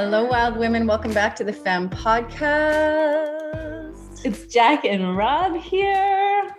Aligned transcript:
Hello, 0.00 0.24
wild 0.26 0.56
women. 0.56 0.86
Welcome 0.86 1.12
back 1.12 1.34
to 1.34 1.42
the 1.42 1.52
Femme 1.52 1.90
Podcast. 1.90 2.54
It's 4.24 4.46
Jack 4.46 4.84
and 4.84 5.16
Rob 5.16 5.56
here. 5.56 6.54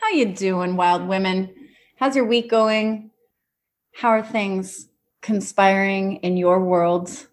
How 0.00 0.10
you 0.10 0.26
doing, 0.26 0.76
wild 0.76 1.08
women? 1.08 1.52
How's 1.96 2.14
your 2.14 2.24
week 2.24 2.48
going? 2.48 3.10
How 3.96 4.10
are 4.10 4.22
things 4.22 4.88
conspiring 5.22 6.18
in 6.18 6.36
your 6.36 6.62
world? 6.62 7.26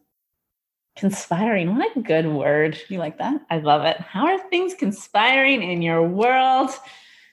Conspiring, 0.95 1.75
what 1.75 1.95
a 1.95 2.01
good 2.01 2.25
word. 2.25 2.79
You 2.89 2.97
like 2.97 3.19
that? 3.19 3.39
I 3.51 3.59
love 3.59 3.85
it. 3.85 3.97
How 3.97 4.25
are 4.25 4.49
things 4.49 4.73
conspiring 4.73 5.61
in 5.61 5.83
your 5.83 6.01
world? 6.01 6.71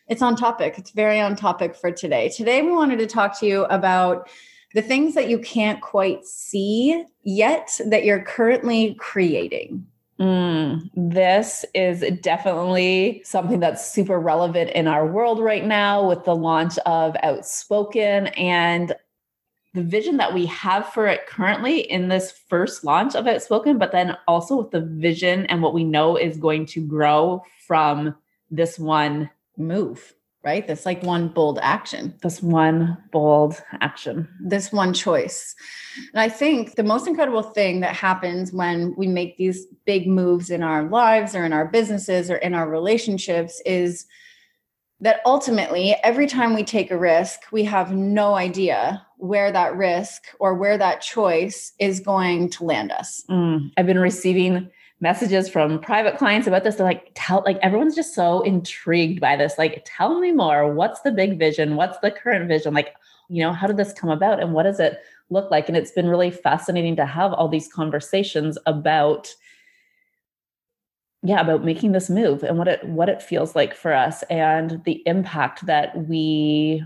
It's 0.07 0.21
on 0.21 0.37
topic. 0.37 0.75
It's 0.77 0.91
very 0.91 1.19
on 1.19 1.35
topic 1.35 1.75
for 1.75 1.91
today. 1.91 2.29
Today, 2.29 2.61
we 2.61 2.73
wanted 2.73 2.99
to 2.99 3.07
talk 3.07 3.41
to 3.41 3.47
you 3.47 3.65
about 3.65 4.29
the 4.75 4.83
things 4.83 5.15
that 5.15 5.29
you 5.29 5.39
can't 5.39 5.81
quite 5.81 6.25
see 6.25 7.05
yet 7.23 7.79
that 7.87 8.05
you're 8.05 8.23
currently 8.23 8.95
creating. 8.95 9.87
Mm, 10.21 10.91
this 10.95 11.65
is 11.75 12.05
definitely 12.21 13.23
something 13.25 13.61
that's 13.61 13.93
super 13.93 14.21
relevant 14.21 14.71
in 14.71 14.87
our 14.87 15.07
world 15.07 15.41
right 15.41 15.65
now 15.65 16.07
with 16.07 16.25
the 16.25 16.37
launch 16.37 16.79
of 16.87 17.17
Outspoken 17.23 18.29
and 18.29 18.95
the 19.75 19.83
vision 19.83 20.19
that 20.19 20.35
we 20.35 20.47
have 20.47 20.87
for 20.93 21.07
it 21.07 21.27
currently 21.27 21.81
in 21.81 22.09
this 22.09 22.31
first 22.31 22.85
launch 22.85 23.15
of 23.17 23.27
Outspoken, 23.27 23.79
but 23.79 23.91
then 23.91 24.17
also 24.29 24.57
with 24.57 24.71
the 24.71 24.83
vision 24.83 25.47
and 25.47 25.63
what 25.63 25.75
we 25.75 25.83
know 25.83 26.17
is 26.17 26.37
going 26.37 26.67
to 26.67 26.87
grow 26.87 27.43
from 27.67 28.15
this 28.51 28.79
one 28.79 29.31
move 29.57 30.15
right? 30.45 30.67
This 30.67 30.85
like 30.85 31.03
one 31.03 31.29
bold 31.29 31.59
action. 31.63 32.15
This 32.23 32.43
one 32.43 32.97
bold 33.13 33.63
action. 33.81 34.29
This 34.41 34.73
one 34.73 34.93
choice. 34.93 35.55
And 36.13 36.21
I 36.21 36.29
think 36.29 36.75
the 36.75 36.83
most 36.83 37.07
incredible 37.07 37.43
thing 37.43 37.81
that 37.81 37.95
happens 37.95 38.53
when 38.53 38.95
we 38.97 39.07
make 39.07 39.37
these 39.37 39.67
big 39.85 40.09
moves 40.09 40.51
in 40.51 40.63
our 40.63 40.85
lives 40.85 41.37
or 41.37 41.45
in 41.45 41.53
our 41.53 41.67
businesses 41.67 42.31
or 42.31 42.37
in 42.37 42.55
our 42.55 42.69
relationships 42.69 43.63
is 43.65 44.07
that 45.01 45.21
ultimately 45.27 45.97
every 46.03 46.27
time 46.27 46.55
we 46.55 46.65
take 46.65 46.91
a 46.91 46.99
risk, 46.99 47.41
we 47.53 47.65
have 47.65 47.93
no 47.93 48.35
idea 48.35 49.05
where 49.19 49.53
that 49.53 49.77
risk 49.77 50.23
or 50.41 50.55
where 50.55 50.79
that 50.79 51.01
choice 51.01 51.73
is 51.79 52.01
going 52.01 52.49
to 52.51 52.65
land 52.65 52.91
us. 52.91 53.25
Mm, 53.29 53.71
I've 53.77 53.87
been 53.87 53.99
receiving 53.99 54.71
messages 55.03 55.49
from 55.49 55.81
private 55.81 56.17
clients 56.17 56.47
about 56.47 56.63
this. 56.63 56.77
They're 56.77 56.87
like, 56.87 57.11
tell, 57.15 57.43
like, 57.45 57.59
everyone's 57.61 57.97
just 57.97 58.15
so 58.15 58.41
intrigued 58.43 59.21
by 59.21 59.37
this. 59.37 59.59
Like, 59.59 59.83
tell 59.85 60.21
me 60.21 60.31
more. 60.31 60.73
What's 60.73 61.01
the 61.01 61.11
big 61.11 61.39
vision? 61.39 61.75
What's 61.75 61.99
the 61.99 62.13
current 62.13 62.47
vision? 62.49 62.73
Like, 62.73 62.95
you 63.29 63.43
know, 63.43 63.53
how 63.53 63.67
did 63.67 63.77
this 63.77 63.93
come 63.93 64.11
about 64.11 64.41
and 64.41 64.55
what 64.55 64.63
does 64.63 64.79
it 64.79 65.01
look 65.29 65.51
like? 65.51 65.69
And 65.69 65.77
it's 65.77 65.91
been 65.91 66.07
really 66.07 66.31
fascinating 66.31 66.95
to 66.97 67.05
have 67.05 67.33
all 67.33 67.49
these 67.49 67.71
conversations 67.71 68.57
about 68.65 69.35
yeah 71.25 71.41
about 71.41 71.65
making 71.65 71.93
this 71.93 72.11
move 72.11 72.43
and 72.43 72.59
what 72.59 72.67
it 72.67 72.83
what 72.85 73.09
it 73.09 73.23
feels 73.23 73.55
like 73.55 73.77
for 73.77 73.93
us 73.93 74.25
and 74.25 74.83
the 74.85 75.03
impact 75.07 75.65
that 75.67 75.97
we 76.09 76.83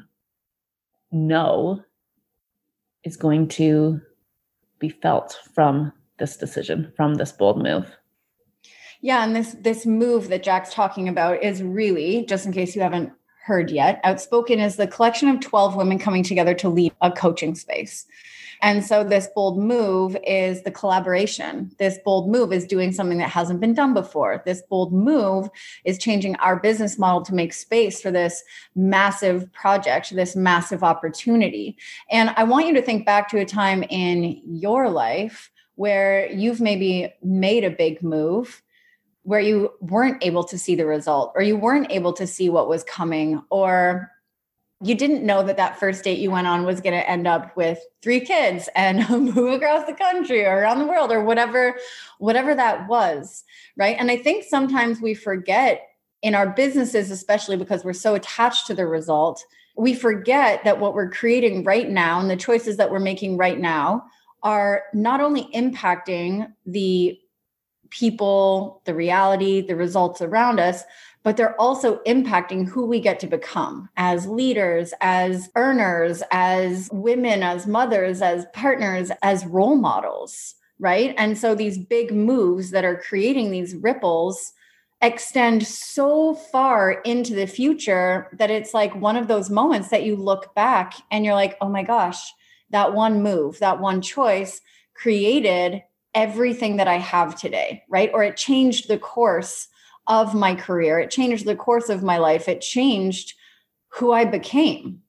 know 1.10 1.82
is 3.02 3.16
going 3.16 3.48
to 3.48 3.98
be 4.78 4.90
felt 4.90 5.38
from 5.54 5.90
this 6.18 6.36
decision 6.36 6.92
from 6.96 7.14
this 7.14 7.32
bold 7.32 7.62
move 7.62 7.96
yeah, 9.00 9.24
and 9.24 9.34
this 9.34 9.56
this 9.60 9.86
move 9.86 10.28
that 10.28 10.42
Jack's 10.42 10.72
talking 10.72 11.08
about 11.08 11.42
is 11.42 11.62
really, 11.62 12.24
just 12.26 12.46
in 12.46 12.52
case 12.52 12.74
you 12.74 12.82
haven't 12.82 13.12
heard 13.44 13.70
yet, 13.70 14.00
Outspoken 14.02 14.58
is 14.58 14.76
the 14.76 14.88
collection 14.88 15.28
of 15.28 15.40
12 15.40 15.76
women 15.76 15.98
coming 15.98 16.24
together 16.24 16.52
to 16.54 16.68
lead 16.68 16.92
a 17.00 17.12
coaching 17.12 17.54
space. 17.54 18.06
And 18.62 18.84
so 18.84 19.04
this 19.04 19.28
bold 19.34 19.58
move 19.58 20.16
is 20.26 20.62
the 20.62 20.70
collaboration. 20.70 21.70
This 21.78 21.98
bold 22.04 22.28
move 22.28 22.52
is 22.52 22.66
doing 22.66 22.90
something 22.92 23.18
that 23.18 23.28
hasn't 23.28 23.60
been 23.60 23.74
done 23.74 23.94
before. 23.94 24.42
This 24.44 24.62
bold 24.68 24.92
move 24.92 25.48
is 25.84 25.98
changing 25.98 26.36
our 26.36 26.58
business 26.58 26.98
model 26.98 27.22
to 27.22 27.34
make 27.34 27.52
space 27.52 28.00
for 28.00 28.10
this 28.10 28.42
massive 28.74 29.52
project, 29.52 30.14
this 30.14 30.34
massive 30.34 30.82
opportunity. 30.82 31.76
And 32.10 32.30
I 32.30 32.44
want 32.44 32.66
you 32.66 32.74
to 32.74 32.82
think 32.82 33.04
back 33.04 33.28
to 33.30 33.38
a 33.38 33.44
time 33.44 33.84
in 33.84 34.40
your 34.44 34.88
life 34.88 35.50
where 35.74 36.30
you've 36.32 36.60
maybe 36.60 37.12
made 37.22 37.62
a 37.62 37.70
big 37.70 38.02
move 38.02 38.62
where 39.26 39.40
you 39.40 39.72
weren't 39.80 40.22
able 40.22 40.44
to 40.44 40.56
see 40.56 40.76
the 40.76 40.86
result 40.86 41.32
or 41.34 41.42
you 41.42 41.56
weren't 41.56 41.90
able 41.90 42.12
to 42.12 42.28
see 42.28 42.48
what 42.48 42.68
was 42.68 42.84
coming 42.84 43.42
or 43.50 44.08
you 44.80 44.94
didn't 44.94 45.26
know 45.26 45.42
that 45.42 45.56
that 45.56 45.80
first 45.80 46.04
date 46.04 46.20
you 46.20 46.30
went 46.30 46.46
on 46.46 46.64
was 46.64 46.80
going 46.80 46.94
to 46.94 47.10
end 47.10 47.26
up 47.26 47.56
with 47.56 47.80
three 48.02 48.20
kids 48.20 48.68
and 48.76 49.08
move 49.34 49.52
across 49.52 49.84
the 49.86 49.94
country 49.94 50.46
or 50.46 50.58
around 50.58 50.78
the 50.78 50.86
world 50.86 51.10
or 51.10 51.24
whatever 51.24 51.76
whatever 52.18 52.54
that 52.54 52.86
was 52.86 53.42
right? 53.76 53.96
And 53.98 54.12
i 54.12 54.16
think 54.16 54.44
sometimes 54.44 55.00
we 55.00 55.12
forget 55.12 55.82
in 56.22 56.36
our 56.36 56.48
businesses 56.48 57.10
especially 57.10 57.56
because 57.56 57.84
we're 57.84 57.94
so 57.94 58.14
attached 58.14 58.68
to 58.68 58.74
the 58.74 58.86
result 58.86 59.44
we 59.76 59.92
forget 59.92 60.62
that 60.62 60.78
what 60.78 60.94
we're 60.94 61.10
creating 61.10 61.64
right 61.64 61.90
now 61.90 62.20
and 62.20 62.30
the 62.30 62.36
choices 62.36 62.76
that 62.76 62.92
we're 62.92 63.00
making 63.00 63.36
right 63.36 63.58
now 63.58 64.04
are 64.44 64.84
not 64.94 65.20
only 65.20 65.48
impacting 65.52 66.52
the 66.64 67.18
people, 67.90 68.82
the 68.84 68.94
reality, 68.94 69.60
the 69.60 69.76
results 69.76 70.20
around 70.20 70.60
us, 70.60 70.82
but 71.22 71.36
they're 71.36 71.60
also 71.60 71.98
impacting 72.06 72.68
who 72.68 72.86
we 72.86 73.00
get 73.00 73.18
to 73.18 73.26
become 73.26 73.88
as 73.96 74.28
leaders, 74.28 74.94
as 75.00 75.50
earners, 75.56 76.22
as 76.30 76.88
women, 76.92 77.42
as 77.42 77.66
mothers, 77.66 78.22
as 78.22 78.46
partners, 78.52 79.10
as 79.22 79.44
role 79.44 79.74
models, 79.74 80.54
right? 80.78 81.14
And 81.18 81.36
so 81.36 81.54
these 81.54 81.78
big 81.78 82.14
moves 82.14 82.70
that 82.70 82.84
are 82.84 83.02
creating 83.02 83.50
these 83.50 83.74
ripples 83.74 84.52
extend 85.02 85.66
so 85.66 86.34
far 86.34 86.92
into 87.02 87.34
the 87.34 87.46
future 87.46 88.28
that 88.38 88.50
it's 88.50 88.72
like 88.72 88.94
one 88.94 89.16
of 89.16 89.28
those 89.28 89.50
moments 89.50 89.88
that 89.88 90.04
you 90.04 90.16
look 90.16 90.54
back 90.54 90.94
and 91.10 91.24
you're 91.24 91.34
like, 91.34 91.56
oh 91.60 91.68
my 91.68 91.82
gosh, 91.82 92.32
that 92.70 92.94
one 92.94 93.22
move, 93.22 93.58
that 93.58 93.80
one 93.80 94.00
choice 94.00 94.60
created 94.94 95.82
everything 96.16 96.78
that 96.78 96.88
I 96.88 96.96
have 96.96 97.38
today, 97.38 97.84
right? 97.88 98.10
Or 98.12 98.24
it 98.24 98.36
changed 98.36 98.88
the 98.88 98.98
course 98.98 99.68
of 100.08 100.34
my 100.34 100.54
career. 100.54 100.98
It 100.98 101.10
changed 101.10 101.44
the 101.46 101.54
course 101.54 101.88
of 101.88 102.02
my 102.02 102.16
life. 102.16 102.48
It 102.48 102.62
changed 102.62 103.34
who 103.88 104.12
I 104.12 104.24
became. 104.24 105.00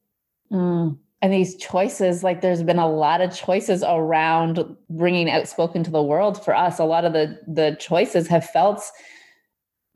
Mm. 0.51 0.97
And 1.21 1.33
these 1.33 1.55
choices, 1.55 2.23
like 2.23 2.41
there's 2.41 2.61
been 2.61 2.77
a 2.77 2.89
lot 2.89 3.21
of 3.21 3.35
choices 3.35 3.83
around 3.83 4.75
bringing 4.89 5.29
outspoken 5.31 5.83
to 5.83 5.91
the 5.91 6.03
world 6.03 6.43
for 6.43 6.55
us. 6.55 6.77
A 6.77 6.83
lot 6.83 7.05
of 7.05 7.13
the 7.13 7.39
the 7.47 7.75
choices 7.79 8.27
have 8.27 8.45
felt 8.45 8.83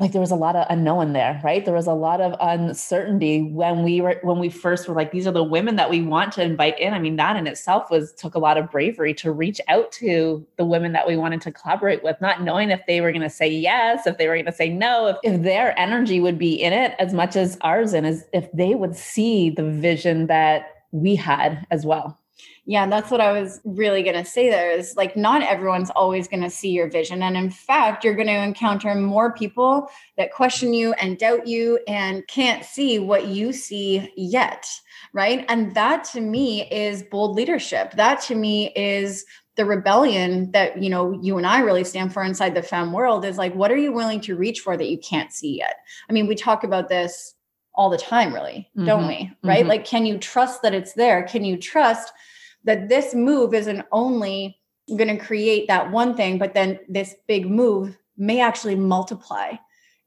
like 0.02 0.12
there 0.14 0.20
was 0.20 0.32
a 0.32 0.36
lot 0.36 0.56
of 0.56 0.66
unknown 0.70 1.14
there 1.14 1.40
right? 1.44 1.64
There 1.64 1.74
was 1.74 1.88
a 1.88 1.94
lot 1.94 2.20
of 2.22 2.36
uncertainty 2.42 3.44
when 3.44 3.84
we 3.84 4.02
were 4.02 4.20
when 4.24 4.40
we 4.40 4.50
first 4.50 4.88
were 4.88 4.96
like 4.96 5.12
these 5.12 5.28
are 5.28 5.32
the 5.32 5.44
women 5.44 5.76
that 5.76 5.90
we 5.90 6.02
want 6.02 6.34
to 6.34 6.44
invite 6.44 6.80
in. 6.80 6.94
I 6.94 7.00
mean 7.00 7.16
that 7.18 7.36
in 7.38 7.46
itself 7.48 7.92
was 7.92 8.12
took 8.14 8.34
a 8.34 8.40
lot 8.40 8.58
of 8.58 8.72
bravery 8.72 9.14
to 9.16 9.32
reach 9.32 9.62
out 9.68 9.92
to 9.94 10.46
the 10.58 10.66
women 10.66 10.92
that 10.94 11.08
we 11.08 11.16
wanted 11.16 11.42
to 11.42 11.52
collaborate 11.52 12.04
with 12.04 12.20
not 12.20 12.42
knowing 12.42 12.72
if 12.72 12.82
they 12.88 13.00
were 13.00 13.12
going 13.12 13.22
to 13.22 13.30
say 13.30 13.48
yes 13.48 14.08
if 14.08 14.18
they 14.18 14.28
were 14.28 14.36
going 14.36 14.46
to 14.46 14.52
say 14.52 14.70
no 14.70 15.08
if, 15.08 15.18
if 15.24 15.44
their 15.44 15.78
energy 15.80 16.20
would 16.20 16.40
be 16.40 16.54
in 16.54 16.74
it 16.74 16.96
as 16.98 17.14
much 17.14 17.36
as 17.36 17.58
ours 17.62 17.94
and 17.94 18.08
as 18.08 18.26
if 18.34 18.52
they 18.54 18.74
would 18.74 18.96
see 18.96 19.52
the 19.52 19.64
vision 19.64 20.28
that 20.28 20.84
we 20.92 21.16
had 21.16 21.66
as 21.70 21.86
well 21.86 22.21
yeah, 22.66 22.86
that's 22.88 23.10
what 23.10 23.22
I 23.22 23.32
was 23.32 23.60
really 23.66 24.04
going 24.04 24.16
to 24.16 24.26
say 24.26 24.50
there 24.50 24.72
is 24.72 24.96
like 24.96 25.18
not 25.18 25.42
everyone's 25.42 25.90
always 25.90 26.28
going 26.28 26.44
to 26.44 26.50
see 26.50 26.70
your 26.70 26.90
vision. 26.90 27.24
And 27.24 27.36
in 27.36 27.50
fact, 27.50 28.04
you're 28.04 28.16
going 28.16 28.28
to 28.28 28.34
encounter 28.34 28.94
more 28.94 29.34
people 29.34 29.90
that 30.18 30.32
question 30.32 30.74
you 30.74 30.94
and 30.94 31.18
doubt 31.18 31.48
you 31.48 31.80
and 31.88 32.26
can't 32.28 32.64
see 32.64 33.00
what 33.00 33.28
you 33.28 33.52
see 33.52 34.12
yet. 34.16 34.68
Right. 35.12 35.44
And 35.50 35.74
that 35.74 36.03
to 36.14 36.22
me 36.22 36.70
is 36.72 37.03
bold 37.03 37.35
leadership. 37.35 37.94
That 37.94 38.22
to 38.24 38.35
me 38.35 38.72
is 38.76 39.26
the 39.58 39.66
rebellion 39.66 40.52
that 40.52 40.82
you 40.82 40.90
know 40.90 41.20
you 41.22 41.38
and 41.38 41.46
I 41.46 41.59
really 41.59 41.84
stand 41.84 42.14
for 42.14 42.24
inside 42.24 42.56
the 42.56 42.64
Femme 42.64 42.94
world 42.94 43.26
is 43.26 43.38
like 43.38 43.53
what 43.53 43.72
are 43.72 43.78
you 43.78 43.91
willing 43.91 44.22
to 44.22 44.35
reach 44.35 44.62
for 44.62 44.78
that 44.78 44.90
you 44.90 44.97
can't 44.97 45.34
see 45.34 45.58
yet 45.58 45.76
i 46.09 46.14
mean 46.14 46.26
we 46.26 46.35
talk 46.35 46.64
about 46.64 46.88
this 46.88 47.35
all 47.76 47.90
the 47.90 47.97
time 47.97 48.34
really 48.34 48.70
mm-hmm. 48.76 48.85
don't 48.85 49.08
we 49.08 49.32
right 49.44 49.59
mm-hmm. 49.59 49.70
like 49.70 49.85
can 49.85 50.06
you 50.06 50.18
trust 50.18 50.62
that 50.62 50.74
it's 50.74 50.94
there 50.94 51.24
can 51.24 51.44
you 51.44 51.58
trust 51.58 52.14
that 52.63 52.90
this 52.90 53.13
move 53.13 53.53
isn't 53.53 53.85
only 53.91 54.58
going 54.90 55.08
to 55.08 55.23
create 55.23 55.67
that 55.67 55.91
one 55.91 56.16
thing, 56.16 56.37
but 56.37 56.53
then 56.53 56.79
this 56.87 57.16
big 57.28 57.49
move 57.49 57.97
may 58.17 58.41
actually 58.41 58.75
multiply 58.75 59.53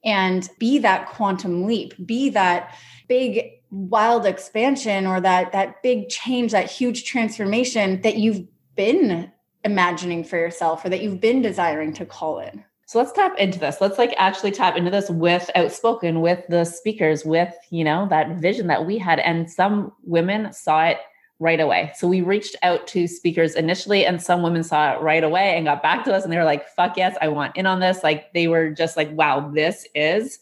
and 0.05 0.49
be 0.59 0.79
that 0.79 1.09
quantum 1.09 1.65
leap, 1.67 1.95
be 2.07 2.29
that 2.31 2.75
big 3.09 3.51
wild 3.71 4.27
expansion 4.27 5.07
or 5.07 5.21
that 5.21 5.53
that 5.53 5.83
big 5.83 6.09
change, 6.09 6.53
that 6.53 6.71
huge 6.71 7.05
transformation 7.05 8.01
that 8.03 8.19
you've 8.19 8.47
been 8.77 9.31
imagining 9.65 10.23
for 10.23 10.37
yourself 10.37 10.85
or 10.85 10.91
that 10.91 11.03
you've 11.03 11.21
been 11.21 11.43
desiring 11.43 11.93
to 11.95 12.05
call 12.05 12.39
in. 12.39 12.63
So 12.87 12.99
let's 12.99 13.13
tap 13.13 13.37
into 13.39 13.59
this. 13.59 13.81
Let's 13.81 13.99
like 13.99 14.15
actually 14.19 14.51
tap 14.51 14.77
into 14.77 14.91
this 14.91 15.09
with 15.09 15.51
outspoken, 15.55 16.21
with 16.21 16.45
the 16.49 16.65
speakers, 16.65 17.25
with, 17.25 17.55
you 17.71 17.83
know, 17.83 18.07
that 18.11 18.37
vision 18.37 18.67
that 18.67 18.85
we 18.85 18.99
had. 18.99 19.21
And 19.21 19.51
some 19.51 19.93
women 20.05 20.53
saw 20.53 20.85
it 20.85 20.99
right 21.45 21.61
away. 21.61 21.93
So 21.95 22.09
we 22.09 22.23
reached 22.23 22.57
out 22.63 22.87
to 22.89 23.07
speakers 23.07 23.55
initially, 23.55 24.07
and 24.07 24.21
some 24.21 24.43
women 24.43 24.65
saw 24.65 24.95
it 24.95 25.03
right 25.03 25.23
away 25.23 25.55
and 25.55 25.67
got 25.67 25.83
back 25.83 26.03
to 26.07 26.15
us 26.15 26.25
and 26.25 26.33
they 26.33 26.39
were 26.39 26.45
like, 26.45 26.67
fuck 26.71 26.97
yes, 26.97 27.17
I 27.21 27.29
want 27.29 27.55
in 27.55 27.67
on 27.67 27.81
this. 27.81 28.03
Like 28.03 28.33
they 28.33 28.49
were 28.49 28.71
just 28.71 28.97
like, 28.97 29.13
wow, 29.13 29.51
this 29.55 29.87
is, 29.95 30.39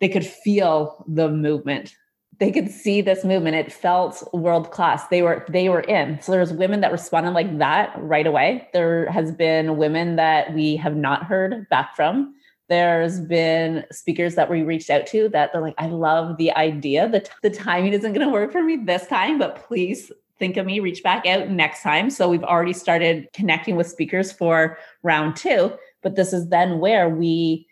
they 0.00 0.08
could 0.08 0.24
feel 0.24 1.04
the 1.06 1.28
movement. 1.28 1.94
They 2.38 2.50
could 2.50 2.70
see 2.70 3.02
this 3.02 3.24
movement. 3.24 3.56
It 3.56 3.70
felt 3.70 4.26
world 4.32 4.70
class. 4.70 5.06
They 5.08 5.20
were 5.20 5.44
they 5.48 5.68
were 5.68 5.82
in. 5.82 6.20
So 6.22 6.32
there's 6.32 6.52
women 6.52 6.80
that 6.80 6.90
responded 6.90 7.32
like 7.32 7.58
that 7.58 7.92
right 7.98 8.26
away. 8.26 8.68
There 8.72 9.08
has 9.10 9.30
been 9.30 9.76
women 9.76 10.16
that 10.16 10.54
we 10.54 10.76
have 10.76 10.96
not 10.96 11.24
heard 11.24 11.68
back 11.68 11.94
from 11.94 12.34
there's 12.72 13.20
been 13.20 13.84
speakers 13.92 14.34
that 14.34 14.48
we 14.48 14.62
reached 14.62 14.88
out 14.88 15.06
to 15.08 15.28
that 15.28 15.52
they're 15.52 15.60
like, 15.60 15.74
I 15.76 15.88
love 15.88 16.38
the 16.38 16.52
idea. 16.52 17.06
The, 17.06 17.20
t- 17.20 17.30
the 17.42 17.50
timing 17.50 17.92
isn't 17.92 18.14
going 18.14 18.26
to 18.26 18.32
work 18.32 18.50
for 18.50 18.62
me 18.62 18.76
this 18.76 19.06
time, 19.06 19.38
but 19.38 19.56
please 19.66 20.10
think 20.42 20.56
of 20.56 20.66
me, 20.66 20.80
reach 20.80 21.04
back 21.04 21.24
out 21.24 21.50
next 21.50 21.84
time. 21.84 22.10
So 22.10 22.28
we've 22.28 22.42
already 22.42 22.72
started 22.72 23.28
connecting 23.32 23.76
with 23.76 23.86
speakers 23.86 24.32
for 24.32 24.76
round 25.04 25.36
two. 25.36 25.72
But 26.02 26.16
this 26.16 26.32
is 26.32 26.48
then 26.48 26.80
where 26.80 27.08
we 27.08 27.68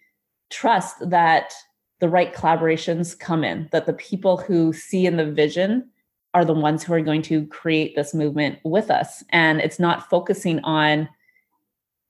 trust 0.51 1.11
that 1.11 1.53
the 1.99 2.09
right 2.09 2.33
collaborations 2.33 3.19
come 3.19 3.43
in, 3.43 3.69
that 3.73 3.87
the 3.87 3.93
people 3.93 4.37
who 4.37 4.73
see 4.73 5.05
in 5.05 5.17
the 5.17 5.29
vision 5.29 5.91
are 6.33 6.45
the 6.45 6.55
ones 6.55 6.85
who 6.85 6.93
are 6.93 7.01
going 7.01 7.23
to 7.23 7.45
create 7.49 7.97
this 7.97 8.15
movement 8.15 8.61
with 8.63 8.89
us. 8.89 9.25
And 9.31 9.61
it's 9.61 9.81
not 9.81 10.09
focusing 10.09 10.61
on 10.61 11.09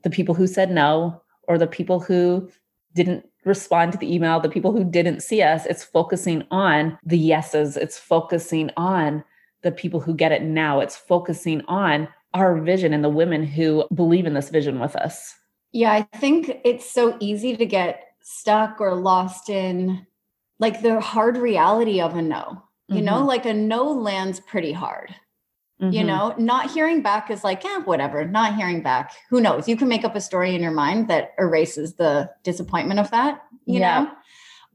the 0.03 0.11
people 0.11 0.35
who 0.35 0.47
said 0.47 0.71
no 0.71 1.23
or 1.45 1.57
the 1.57 1.67
people 1.67 2.01
who 2.01 2.51
didn't 2.95 3.25
respond 3.47 3.93
to 3.93 3.99
the 3.99 4.15
email, 4.15 4.41
the 4.41 4.51
people 4.51 4.73
who 4.73 4.85
didn't 4.85 5.23
see 5.23 5.41
us, 5.41 5.65
it's 5.65 5.85
focusing 5.85 6.47
on 6.51 6.99
the 7.03 7.17
yeses. 7.17 7.79
It's 7.79 7.99
focusing 7.99 8.71
on 8.77 9.25
the 9.63 9.73
people 9.73 10.01
who 10.01 10.15
get 10.15 10.33
it 10.33 10.43
now. 10.43 10.81
It's 10.81 10.97
focusing 10.97 11.63
on 11.69 12.09
our 12.35 12.61
vision 12.61 12.93
and 12.93 13.03
the 13.03 13.09
women 13.09 13.45
who 13.45 13.85
believe 13.95 14.27
in 14.27 14.35
this 14.35 14.51
vision 14.51 14.79
with 14.79 14.97
us. 14.97 15.35
Yeah, 15.73 15.93
I 15.93 16.03
think 16.19 16.59
it's 16.65 16.91
so 16.91 17.17
easy 17.21 17.57
to 17.57 17.67
get 17.67 18.05
stuck 18.21 18.81
or 18.81 18.95
lost 18.95 19.49
in 19.49 20.07
like 20.59 20.83
the 20.83 21.01
hard 21.01 21.37
reality 21.37 22.01
of 22.01 22.15
a 22.15 22.23
no. 22.23 22.63
You 22.89 22.97
mm-hmm. 22.97 23.05
know, 23.05 23.25
like 23.25 23.47
a 23.47 23.55
no 23.55 23.85
lands 23.85 24.41
pretty 24.41 24.73
hard. 24.73 25.15
Mm-hmm. 25.81 25.95
You 25.95 26.05
know, 26.05 26.35
not 26.37 26.71
hearing 26.71 27.03
back 27.03 27.31
is 27.31 27.43
like, 27.43 27.65
yeah, 27.65 27.79
whatever, 27.79 28.27
not 28.27 28.55
hearing 28.55 28.83
back. 28.83 29.13
Who 29.31 29.41
knows? 29.41 29.67
You 29.67 29.77
can 29.77 29.89
make 29.89 30.05
up 30.05 30.15
a 30.15 30.21
story 30.21 30.55
in 30.55 30.61
your 30.61 30.73
mind 30.73 31.09
that 31.09 31.33
erases 31.39 31.95
the 31.95 32.31
disappointment 32.43 33.01
of 33.01 33.11
that, 33.13 33.43
you 33.65 33.81
yeah. 33.81 34.03
know? 34.03 34.11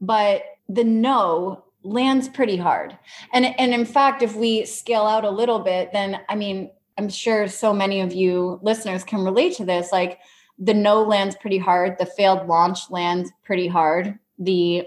But 0.00 0.42
the 0.68 0.82
no 0.82 1.62
lands 1.86 2.28
pretty 2.28 2.56
hard. 2.56 2.96
And 3.32 3.46
and 3.58 3.72
in 3.72 3.84
fact, 3.84 4.22
if 4.22 4.34
we 4.34 4.64
scale 4.64 5.02
out 5.04 5.24
a 5.24 5.30
little 5.30 5.60
bit, 5.60 5.92
then 5.92 6.20
I 6.28 6.34
mean, 6.34 6.70
I'm 6.98 7.08
sure 7.08 7.48
so 7.48 7.72
many 7.72 8.00
of 8.00 8.12
you 8.12 8.58
listeners 8.62 9.04
can 9.04 9.22
relate 9.24 9.56
to 9.56 9.64
this. 9.64 9.92
Like 9.92 10.18
the 10.58 10.74
no 10.74 11.02
lands 11.02 11.36
pretty 11.36 11.58
hard, 11.58 11.96
the 11.98 12.06
failed 12.06 12.46
launch 12.48 12.90
lands 12.90 13.30
pretty 13.44 13.68
hard. 13.68 14.18
The 14.38 14.86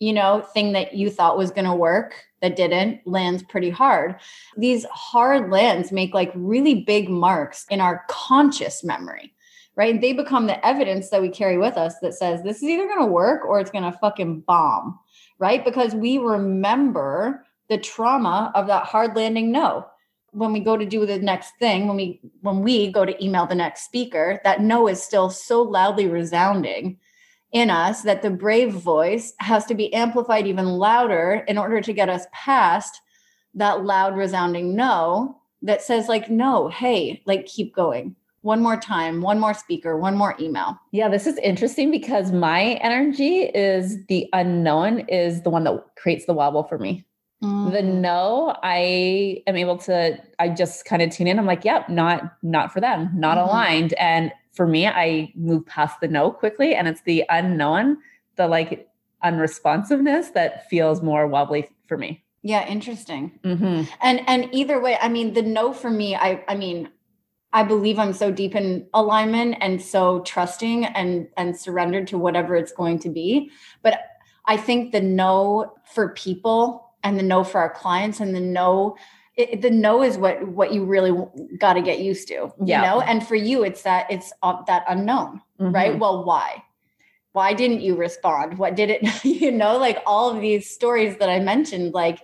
you 0.00 0.14
know, 0.14 0.40
thing 0.54 0.72
that 0.72 0.94
you 0.94 1.10
thought 1.10 1.36
was 1.36 1.50
going 1.50 1.66
to 1.66 1.74
work 1.74 2.14
that 2.40 2.56
didn't 2.56 3.06
lands 3.06 3.42
pretty 3.42 3.68
hard. 3.68 4.16
These 4.56 4.84
hard 4.86 5.50
lands 5.50 5.92
make 5.92 6.14
like 6.14 6.32
really 6.34 6.82
big 6.82 7.10
marks 7.10 7.66
in 7.70 7.82
our 7.82 8.04
conscious 8.08 8.82
memory, 8.82 9.34
right? 9.76 10.00
They 10.00 10.14
become 10.14 10.46
the 10.46 10.66
evidence 10.66 11.10
that 11.10 11.20
we 11.20 11.28
carry 11.28 11.58
with 11.58 11.76
us 11.76 11.96
that 12.00 12.14
says 12.14 12.42
this 12.42 12.56
is 12.56 12.62
either 12.62 12.86
going 12.86 13.00
to 13.00 13.12
work 13.12 13.44
or 13.44 13.60
it's 13.60 13.70
going 13.70 13.84
to 13.84 13.98
fucking 13.98 14.40
bomb, 14.40 14.98
right? 15.40 15.64
Because 15.64 15.94
we 15.94 16.18
remember 16.18 17.44
the 17.68 17.78
trauma 17.78 18.52
of 18.54 18.66
that 18.66 18.84
hard 18.84 19.16
landing 19.16 19.50
no 19.50 19.86
when 20.32 20.52
we 20.52 20.60
go 20.60 20.76
to 20.76 20.86
do 20.86 21.06
the 21.06 21.18
next 21.18 21.52
thing 21.58 21.86
when 21.88 21.96
we 21.96 22.20
when 22.40 22.62
we 22.62 22.90
go 22.90 23.04
to 23.04 23.24
email 23.24 23.46
the 23.46 23.54
next 23.54 23.84
speaker 23.84 24.40
that 24.44 24.60
no 24.60 24.86
is 24.88 25.02
still 25.02 25.30
so 25.30 25.62
loudly 25.62 26.08
resounding 26.08 26.98
in 27.52 27.70
us 27.70 28.02
that 28.02 28.22
the 28.22 28.30
brave 28.30 28.72
voice 28.72 29.32
has 29.38 29.64
to 29.64 29.74
be 29.74 29.92
amplified 29.92 30.46
even 30.46 30.66
louder 30.66 31.44
in 31.48 31.58
order 31.58 31.80
to 31.80 31.92
get 31.92 32.08
us 32.08 32.26
past 32.32 33.00
that 33.54 33.84
loud 33.84 34.16
resounding 34.16 34.76
no 34.76 35.40
that 35.62 35.82
says 35.82 36.08
like 36.08 36.30
no 36.30 36.68
hey 36.68 37.22
like 37.26 37.46
keep 37.46 37.74
going 37.74 38.14
one 38.42 38.62
more 38.62 38.76
time 38.76 39.20
one 39.20 39.38
more 39.38 39.54
speaker 39.54 39.96
one 39.96 40.16
more 40.16 40.34
email 40.40 40.78
yeah 40.92 41.08
this 41.08 41.26
is 41.26 41.36
interesting 41.38 41.90
because 41.90 42.32
my 42.32 42.78
energy 42.82 43.40
is 43.42 44.04
the 44.06 44.28
unknown 44.32 45.00
is 45.08 45.42
the 45.42 45.50
one 45.50 45.64
that 45.64 45.84
creates 45.96 46.26
the 46.26 46.32
wobble 46.32 46.64
for 46.64 46.78
me 46.78 47.04
mm. 47.42 47.72
the 47.72 47.82
no 47.82 48.56
i 48.62 49.42
am 49.46 49.56
able 49.56 49.76
to 49.76 50.18
i 50.38 50.48
just 50.48 50.84
kind 50.84 51.02
of 51.02 51.10
tune 51.10 51.26
in 51.26 51.38
i'm 51.38 51.46
like 51.46 51.64
yep 51.64 51.88
not 51.88 52.36
not 52.42 52.72
for 52.72 52.80
them 52.80 53.10
not 53.14 53.36
mm-hmm. 53.36 53.48
aligned 53.48 53.92
and 53.94 54.32
for 54.52 54.66
me, 54.66 54.86
I 54.86 55.32
move 55.34 55.66
past 55.66 56.00
the 56.00 56.08
no 56.08 56.30
quickly 56.30 56.74
and 56.74 56.88
it's 56.88 57.02
the 57.02 57.24
unknown, 57.28 57.98
the 58.36 58.46
like 58.46 58.88
unresponsiveness 59.24 60.32
that 60.34 60.68
feels 60.68 61.02
more 61.02 61.26
wobbly 61.26 61.68
for 61.86 61.96
me. 61.96 62.22
Yeah, 62.42 62.66
interesting. 62.66 63.38
Mm-hmm. 63.44 63.84
And 64.02 64.20
and 64.26 64.48
either 64.52 64.80
way, 64.80 64.98
I 65.00 65.08
mean, 65.08 65.34
the 65.34 65.42
no 65.42 65.72
for 65.72 65.90
me, 65.90 66.16
I 66.16 66.44
I 66.48 66.56
mean, 66.56 66.88
I 67.52 67.64
believe 67.64 67.98
I'm 67.98 68.12
so 68.12 68.30
deep 68.30 68.54
in 68.54 68.86
alignment 68.94 69.56
and 69.60 69.82
so 69.82 70.20
trusting 70.20 70.84
and 70.84 71.28
and 71.36 71.58
surrendered 71.58 72.06
to 72.08 72.18
whatever 72.18 72.54
it's 72.56 72.72
going 72.72 72.98
to 73.00 73.08
be. 73.08 73.50
But 73.82 74.00
I 74.46 74.56
think 74.56 74.92
the 74.92 75.00
no 75.00 75.74
for 75.84 76.10
people 76.10 76.90
and 77.02 77.18
the 77.18 77.22
no 77.22 77.44
for 77.44 77.60
our 77.60 77.70
clients 77.70 78.20
and 78.20 78.34
the 78.34 78.40
no 78.40 78.96
it, 79.36 79.62
the 79.62 79.70
no 79.70 80.02
is 80.02 80.18
what 80.18 80.46
what 80.48 80.72
you 80.72 80.84
really 80.84 81.12
got 81.58 81.74
to 81.74 81.82
get 81.82 82.00
used 82.00 82.28
to 82.28 82.52
yeah. 82.62 82.80
you 82.80 82.86
know 82.86 83.00
and 83.00 83.26
for 83.26 83.36
you 83.36 83.64
it's 83.64 83.82
that 83.82 84.10
it's 84.10 84.32
uh, 84.42 84.62
that 84.66 84.84
unknown 84.88 85.40
mm-hmm. 85.60 85.74
right 85.74 85.98
well 85.98 86.24
why 86.24 86.62
why 87.32 87.54
didn't 87.54 87.80
you 87.80 87.94
respond 87.94 88.58
what 88.58 88.74
did 88.74 88.90
it 88.90 89.24
you 89.24 89.50
know 89.50 89.78
like 89.78 90.02
all 90.04 90.30
of 90.30 90.40
these 90.40 90.68
stories 90.68 91.16
that 91.18 91.30
i 91.30 91.38
mentioned 91.38 91.94
like 91.94 92.20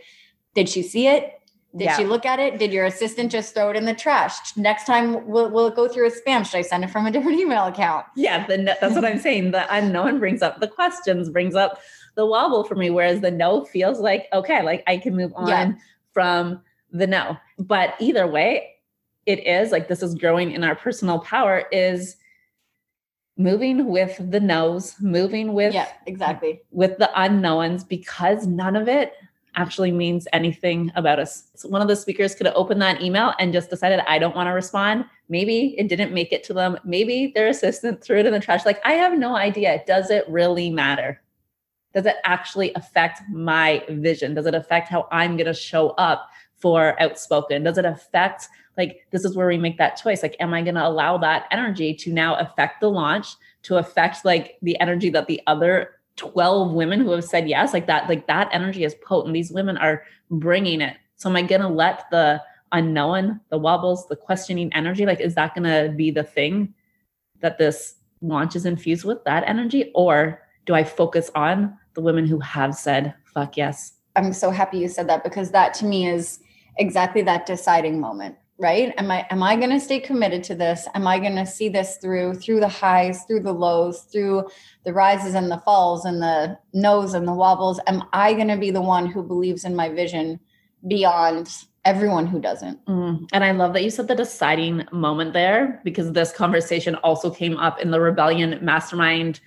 did 0.54 0.68
she 0.68 0.82
see 0.82 1.06
it 1.06 1.40
did 1.72 1.84
yeah. 1.84 1.96
she 1.96 2.04
look 2.04 2.24
at 2.24 2.38
it 2.38 2.58
did 2.58 2.72
your 2.72 2.84
assistant 2.84 3.30
just 3.30 3.54
throw 3.54 3.70
it 3.70 3.76
in 3.76 3.84
the 3.84 3.94
trash 3.94 4.56
next 4.56 4.84
time 4.84 5.26
will, 5.26 5.50
will 5.50 5.66
it 5.66 5.76
go 5.76 5.88
through 5.88 6.06
a 6.06 6.10
spam 6.10 6.44
should 6.44 6.58
i 6.58 6.62
send 6.62 6.84
it 6.84 6.90
from 6.90 7.06
a 7.06 7.10
different 7.10 7.38
email 7.38 7.66
account 7.66 8.06
yeah 8.16 8.46
the, 8.46 8.76
that's 8.80 8.94
what 8.94 9.04
i'm 9.04 9.18
saying 9.18 9.50
the 9.50 9.74
unknown 9.74 10.18
brings 10.18 10.42
up 10.42 10.60
the 10.60 10.68
questions 10.68 11.28
brings 11.28 11.54
up 11.54 11.80
the 12.14 12.24
wobble 12.24 12.64
for 12.64 12.76
me 12.76 12.88
whereas 12.88 13.20
the 13.20 13.30
no 13.30 13.64
feels 13.64 14.00
like 14.00 14.26
okay 14.32 14.62
like 14.62 14.82
i 14.86 14.96
can 14.96 15.14
move 15.14 15.32
on 15.34 15.48
yeah. 15.48 15.72
from 16.12 16.60
the 16.92 17.06
no. 17.06 17.36
But 17.58 17.94
either 18.00 18.26
way, 18.26 18.74
it 19.24 19.46
is 19.46 19.72
like 19.72 19.88
this 19.88 20.02
is 20.02 20.14
growing 20.14 20.52
in 20.52 20.64
our 20.64 20.76
personal 20.76 21.18
power 21.18 21.64
is 21.72 22.16
moving 23.36 23.86
with 23.86 24.18
the 24.30 24.40
no's, 24.40 24.94
moving 25.00 25.52
with 25.52 25.74
yeah, 25.74 25.88
exactly 26.06 26.62
with 26.70 26.96
the 26.98 27.10
unknowns 27.20 27.84
because 27.84 28.46
none 28.46 28.76
of 28.76 28.88
it 28.88 29.12
actually 29.56 29.90
means 29.90 30.28
anything 30.32 30.92
about 30.94 31.18
us. 31.18 31.48
So 31.54 31.68
one 31.68 31.82
of 31.82 31.88
the 31.88 31.96
speakers 31.96 32.34
could 32.34 32.46
have 32.46 32.54
opened 32.54 32.80
that 32.82 33.02
email 33.02 33.34
and 33.38 33.52
just 33.52 33.70
decided 33.70 34.00
I 34.06 34.18
don't 34.18 34.36
want 34.36 34.46
to 34.46 34.52
respond. 34.52 35.06
Maybe 35.28 35.74
it 35.78 35.88
didn't 35.88 36.12
make 36.12 36.32
it 36.32 36.44
to 36.44 36.54
them. 36.54 36.78
Maybe 36.84 37.32
their 37.34 37.48
assistant 37.48 38.02
threw 38.02 38.18
it 38.18 38.26
in 38.26 38.32
the 38.32 38.40
trash. 38.40 38.64
Like 38.64 38.80
I 38.84 38.92
have 38.92 39.18
no 39.18 39.36
idea. 39.36 39.82
Does 39.86 40.10
it 40.10 40.28
really 40.28 40.70
matter? 40.70 41.20
Does 41.94 42.06
it 42.06 42.16
actually 42.24 42.72
affect 42.74 43.22
my 43.30 43.82
vision? 43.88 44.34
Does 44.34 44.46
it 44.46 44.54
affect 44.54 44.88
how 44.88 45.08
I'm 45.10 45.36
going 45.36 45.46
to 45.46 45.54
show 45.54 45.90
up 45.90 46.28
for 46.56 47.00
outspoken? 47.00 47.62
Does 47.62 47.78
it 47.78 47.86
affect 47.86 48.48
like 48.76 49.06
this 49.10 49.24
is 49.24 49.34
where 49.34 49.46
we 49.46 49.56
make 49.56 49.78
that 49.78 49.96
choice? 49.96 50.22
Like, 50.22 50.36
am 50.38 50.52
I 50.52 50.60
going 50.62 50.74
to 50.74 50.86
allow 50.86 51.16
that 51.18 51.46
energy 51.50 51.94
to 51.94 52.12
now 52.12 52.34
affect 52.36 52.80
the 52.80 52.90
launch, 52.90 53.28
to 53.62 53.76
affect 53.78 54.24
like 54.24 54.58
the 54.60 54.78
energy 54.80 55.08
that 55.10 55.26
the 55.26 55.40
other 55.46 55.92
12 56.16 56.72
women 56.72 57.00
who 57.00 57.10
have 57.10 57.24
said 57.24 57.48
yes, 57.48 57.72
like 57.72 57.86
that, 57.86 58.08
like 58.08 58.26
that 58.26 58.48
energy 58.52 58.84
is 58.84 58.94
potent. 59.06 59.34
These 59.34 59.52
women 59.52 59.76
are 59.76 60.02
bringing 60.30 60.80
it. 60.80 60.96
So 61.16 61.28
am 61.28 61.36
I 61.36 61.42
going 61.42 61.60
to 61.60 61.68
let 61.68 62.10
the 62.10 62.42
unknown, 62.72 63.40
the 63.50 63.58
wobbles, 63.58 64.06
the 64.08 64.16
questioning 64.16 64.72
energy, 64.74 65.06
like, 65.06 65.20
is 65.20 65.34
that 65.34 65.54
going 65.54 65.64
to 65.64 65.92
be 65.94 66.10
the 66.10 66.24
thing 66.24 66.74
that 67.40 67.58
this 67.58 67.96
launch 68.20 68.56
is 68.56 68.66
infused 68.66 69.04
with 69.04 69.22
that 69.24 69.44
energy? 69.46 69.90
Or 69.94 70.42
do 70.64 70.74
I 70.74 70.84
focus 70.84 71.30
on 71.34 71.76
the 71.94 72.00
women 72.00 72.26
who 72.26 72.40
have 72.40 72.74
said, 72.74 73.14
fuck 73.32 73.56
yes? 73.56 73.92
I'm 74.16 74.32
so 74.32 74.50
happy 74.50 74.78
you 74.78 74.88
said 74.88 75.08
that 75.08 75.22
because 75.22 75.50
that 75.50 75.74
to 75.74 75.84
me 75.84 76.08
is 76.08 76.40
exactly 76.78 77.22
that 77.22 77.46
deciding 77.46 78.00
moment 78.00 78.36
right 78.58 78.94
am 78.96 79.10
i 79.10 79.26
am 79.30 79.42
i 79.42 79.54
going 79.56 79.70
to 79.70 79.80
stay 79.80 80.00
committed 80.00 80.42
to 80.42 80.54
this 80.54 80.88
am 80.94 81.06
i 81.06 81.18
going 81.18 81.36
to 81.36 81.46
see 81.46 81.68
this 81.68 81.96
through 81.96 82.34
through 82.34 82.60
the 82.60 82.68
highs 82.68 83.24
through 83.24 83.40
the 83.40 83.52
lows 83.52 84.02
through 84.12 84.46
the 84.84 84.92
rises 84.92 85.34
and 85.34 85.50
the 85.50 85.58
falls 85.58 86.04
and 86.04 86.22
the 86.22 86.58
no's 86.72 87.14
and 87.14 87.28
the 87.28 87.34
wobbles 87.34 87.80
am 87.86 88.02
i 88.12 88.32
going 88.32 88.48
to 88.48 88.56
be 88.56 88.70
the 88.70 88.80
one 88.80 89.06
who 89.06 89.22
believes 89.22 89.64
in 89.64 89.74
my 89.74 89.88
vision 89.88 90.40
beyond 90.86 91.50
everyone 91.84 92.26
who 92.26 92.40
doesn't 92.40 92.84
mm. 92.86 93.28
and 93.32 93.44
i 93.44 93.50
love 93.50 93.72
that 93.72 93.84
you 93.84 93.90
said 93.90 94.08
the 94.08 94.14
deciding 94.14 94.84
moment 94.90 95.32
there 95.32 95.80
because 95.84 96.12
this 96.12 96.32
conversation 96.32 96.94
also 96.96 97.30
came 97.30 97.56
up 97.58 97.80
in 97.80 97.90
the 97.90 98.00
rebellion 98.00 98.58
mastermind 98.62 99.40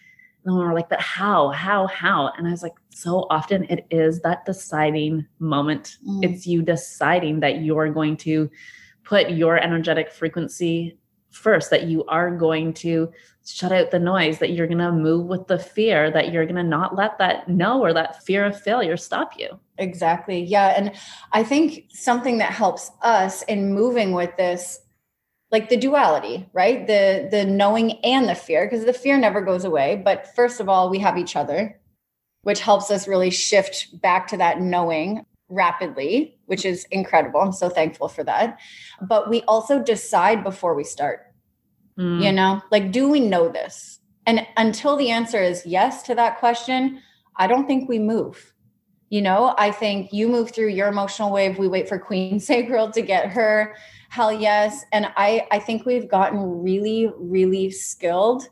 And 0.45 0.57
we're 0.57 0.73
like, 0.73 0.87
but 0.87 1.01
how, 1.01 1.49
how, 1.49 1.87
how? 1.87 2.31
And 2.37 2.47
I 2.47 2.51
was 2.51 2.63
like, 2.63 2.75
so 2.91 3.27
often 3.29 3.65
it 3.65 3.85
is 3.91 4.21
that 4.21 4.45
deciding 4.45 5.27
moment. 5.39 5.97
Mm. 6.07 6.23
It's 6.23 6.47
you 6.47 6.61
deciding 6.61 7.41
that 7.41 7.61
you're 7.61 7.89
going 7.89 8.15
to 8.17 8.49
put 9.09 9.31
your 9.31 9.57
energetic 9.57 10.11
frequency 10.11 10.95
first, 11.31 11.71
that 11.71 11.85
you 11.85 12.05
are 12.05 12.29
going 12.29 12.71
to 12.71 13.11
shut 13.43 13.71
out 13.71 13.89
the 13.89 13.97
noise, 13.97 14.37
that 14.37 14.51
you're 14.51 14.67
going 14.67 14.77
to 14.77 14.91
move 14.91 15.25
with 15.25 15.47
the 15.47 15.57
fear, 15.57 16.11
that 16.11 16.31
you're 16.31 16.45
going 16.45 16.55
to 16.55 16.63
not 16.63 16.95
let 16.95 17.17
that 17.17 17.49
no 17.49 17.81
or 17.81 17.91
that 17.91 18.23
fear 18.23 18.45
of 18.45 18.61
failure 18.61 18.95
stop 18.95 19.31
you. 19.35 19.59
Exactly. 19.79 20.43
Yeah. 20.43 20.75
And 20.77 20.91
I 21.31 21.43
think 21.43 21.85
something 21.89 22.37
that 22.37 22.51
helps 22.51 22.91
us 23.01 23.41
in 23.43 23.73
moving 23.73 24.11
with 24.11 24.35
this 24.37 24.79
like 25.51 25.69
the 25.69 25.77
duality 25.77 26.47
right 26.53 26.85
the 26.85 27.27
the 27.31 27.43
knowing 27.43 27.93
and 28.05 28.29
the 28.29 28.35
fear 28.35 28.67
because 28.67 28.85
the 28.85 28.93
fear 28.93 29.17
never 29.17 29.41
goes 29.41 29.65
away 29.65 29.99
but 30.05 30.27
first 30.35 30.59
of 30.59 30.69
all 30.69 30.91
we 30.91 30.99
have 30.99 31.17
each 31.17 31.35
other 31.35 31.79
which 32.43 32.59
helps 32.59 32.91
us 32.91 33.07
really 33.07 33.31
shift 33.31 33.99
back 33.99 34.27
to 34.27 34.37
that 34.37 34.61
knowing 34.61 35.25
rapidly 35.50 36.38
which 36.46 36.63
is 36.63 36.86
incredible 36.91 37.41
i'm 37.41 37.51
so 37.51 37.70
thankful 37.70 38.08
for 38.08 38.24
that 38.24 38.60
but 39.01 39.29
we 39.29 39.41
also 39.44 39.82
decide 39.82 40.44
before 40.44 40.75
we 40.75 40.84
start 40.84 41.29
Mm. 42.00 42.24
You 42.24 42.32
know, 42.32 42.62
like, 42.72 42.91
do 42.91 43.10
we 43.10 43.20
know 43.20 43.50
this? 43.50 44.00
And 44.25 44.48
until 44.58 44.96
the 44.96 45.10
answer 45.10 45.41
is 45.41 45.65
yes 45.65 46.03
to 46.03 46.15
that 46.15 46.39
question, 46.39 47.01
I 47.36 47.48
don't 47.48 47.68
think 47.68 47.89
we 47.89 48.00
move. 48.00 48.53
You 49.10 49.22
know, 49.22 49.56
I 49.58 49.72
think 49.72 50.13
you 50.13 50.27
move 50.27 50.51
through 50.51 50.70
your 50.70 50.88
emotional 50.88 51.32
wave. 51.32 51.58
We 51.58 51.68
wait 51.68 51.89
for 51.89 52.00
Queen 52.00 52.39
Sacral 52.39 52.91
to 52.91 53.01
get 53.01 53.29
her 53.29 53.75
hell 54.10 54.32
yes. 54.32 54.86
And 54.91 55.12
I, 55.18 55.48
I 55.51 55.60
think 55.60 55.86
we've 55.86 56.10
gotten 56.10 56.63
really, 56.63 57.12
really 57.18 57.70
skilled 57.70 58.48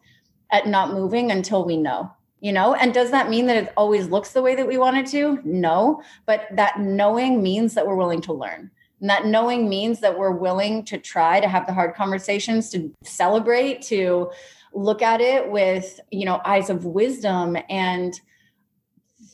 at 0.51 0.67
not 0.67 0.93
moving 0.93 1.31
until 1.31 1.65
we 1.65 1.77
know 1.77 2.11
you 2.39 2.51
know 2.51 2.73
and 2.75 2.93
does 2.93 3.11
that 3.11 3.29
mean 3.29 3.47
that 3.47 3.57
it 3.57 3.73
always 3.75 4.07
looks 4.07 4.31
the 4.31 4.41
way 4.41 4.55
that 4.55 4.67
we 4.67 4.77
want 4.77 4.97
it 4.97 5.07
to 5.07 5.39
no 5.43 6.01
but 6.25 6.47
that 6.51 6.79
knowing 6.79 7.41
means 7.41 7.73
that 7.73 7.85
we're 7.85 7.95
willing 7.95 8.21
to 8.21 8.33
learn 8.33 8.69
and 9.01 9.09
that 9.09 9.25
knowing 9.25 9.69
means 9.69 9.99
that 9.99 10.17
we're 10.17 10.31
willing 10.31 10.83
to 10.85 10.97
try 10.97 11.39
to 11.39 11.47
have 11.47 11.67
the 11.67 11.73
hard 11.73 11.93
conversations, 11.93 12.69
to 12.71 12.91
celebrate, 13.03 13.81
to 13.83 14.31
look 14.73 15.01
at 15.01 15.21
it 15.21 15.51
with, 15.51 15.99
you 16.11 16.25
know, 16.25 16.41
eyes 16.45 16.69
of 16.69 16.85
wisdom 16.85 17.57
and 17.69 18.19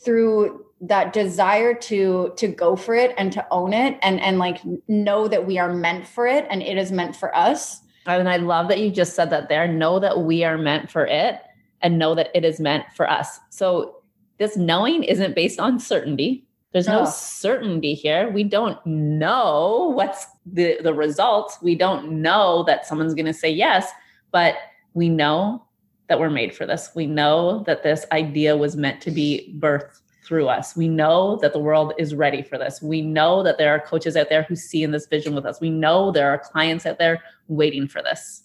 through 0.03 0.65
that 0.81 1.13
desire 1.13 1.74
to 1.74 2.33
to 2.36 2.48
go 2.50 2.75
for 2.75 2.93
it 2.93 3.15
and 3.17 3.31
to 3.31 3.45
own 3.51 3.72
it 3.72 3.98
and 4.01 4.19
and 4.19 4.38
like 4.38 4.60
know 4.89 5.29
that 5.29 5.48
we 5.48 5.57
are 5.57 5.74
meant 5.74 6.05
for 6.05 6.27
it 6.27 6.45
and 6.50 6.62
it 6.62 6.77
is 6.77 6.91
meant 6.91 7.15
for 7.15 7.33
us. 7.33 7.79
And 8.05 8.27
I 8.27 8.36
love 8.36 8.67
that 8.67 8.79
you 8.79 8.91
just 8.91 9.15
said 9.15 9.29
that 9.29 9.48
there. 9.48 9.65
Know 9.65 10.00
that 10.00 10.19
we 10.19 10.43
are 10.43 10.57
meant 10.57 10.91
for 10.91 11.05
it 11.05 11.39
and 11.83 11.99
know 11.99 12.15
that 12.15 12.29
it 12.33 12.43
is 12.43 12.59
meant 12.59 12.85
for 12.95 13.07
us. 13.07 13.39
So 13.49 13.97
this 14.39 14.57
knowing 14.57 15.03
isn't 15.03 15.35
based 15.35 15.59
on 15.59 15.79
certainty. 15.79 16.47
There's 16.71 16.87
no 16.87 17.05
certainty 17.05 17.93
here. 17.93 18.31
We 18.31 18.43
don't 18.43 18.83
know 18.83 19.93
what's 19.95 20.25
the, 20.43 20.79
the 20.81 20.93
results. 20.93 21.59
We 21.61 21.75
don't 21.75 22.23
know 22.23 22.63
that 22.63 22.87
someone's 22.87 23.13
going 23.13 23.27
to 23.27 23.33
say 23.33 23.51
yes, 23.51 23.91
but 24.31 24.55
we 24.95 25.07
know 25.07 25.63
that 26.07 26.19
we're 26.19 26.31
made 26.31 26.55
for 26.55 26.65
this. 26.65 26.89
We 26.95 27.05
know 27.05 27.63
that 27.67 27.83
this 27.83 28.07
idea 28.11 28.57
was 28.57 28.75
meant 28.75 29.01
to 29.01 29.11
be 29.11 29.55
birthed 29.59 29.99
through 30.25 30.47
us. 30.47 30.75
We 30.75 30.87
know 30.87 31.37
that 31.41 31.53
the 31.53 31.59
world 31.59 31.93
is 31.99 32.15
ready 32.15 32.41
for 32.41 32.57
this. 32.57 32.81
We 32.81 33.03
know 33.03 33.43
that 33.43 33.59
there 33.59 33.73
are 33.73 33.79
coaches 33.79 34.17
out 34.17 34.29
there 34.29 34.43
who 34.43 34.55
see 34.55 34.81
in 34.81 34.89
this 34.89 35.05
vision 35.05 35.35
with 35.35 35.45
us. 35.45 35.61
We 35.61 35.69
know 35.69 36.11
there 36.11 36.31
are 36.31 36.39
clients 36.39 36.87
out 36.87 36.97
there 36.97 37.21
waiting 37.49 37.87
for 37.87 38.01
this. 38.01 38.43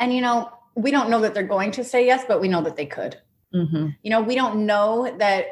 And, 0.00 0.12
you 0.12 0.20
know, 0.20 0.50
we 0.74 0.90
don't 0.90 1.10
know 1.10 1.20
that 1.20 1.34
they're 1.34 1.42
going 1.42 1.70
to 1.72 1.84
say 1.84 2.06
yes, 2.06 2.24
but 2.26 2.40
we 2.40 2.48
know 2.48 2.62
that 2.62 2.76
they 2.76 2.86
could. 2.86 3.16
Mm-hmm. 3.54 3.88
You 4.02 4.10
know, 4.10 4.20
we 4.20 4.34
don't 4.34 4.66
know 4.66 5.14
that 5.18 5.46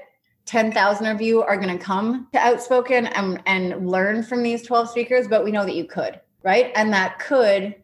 10,000 0.47 1.07
of 1.07 1.21
you 1.21 1.43
are 1.43 1.57
going 1.57 1.77
to 1.77 1.83
come 1.83 2.29
to 2.33 2.39
Outspoken 2.39 3.07
and, 3.07 3.43
and 3.47 3.89
learn 3.91 4.23
from 4.23 4.43
these 4.43 4.63
12 4.63 4.91
speakers, 4.91 5.27
but 5.29 5.45
we 5.45 5.51
know 5.51 5.65
that 5.65 5.75
you 5.75 5.85
could, 5.85 6.21
right? 6.43 6.71
And 6.77 6.93
that 6.93 7.19
could 7.19 7.75